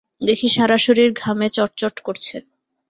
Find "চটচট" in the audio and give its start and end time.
1.49-1.95